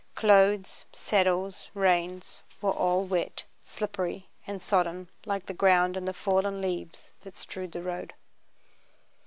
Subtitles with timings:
[0.15, 6.59] Clothes, saddles, reins, were all wet, slippery, and sodden, like the ground and the fallen
[6.59, 8.13] leaves that strewed the road.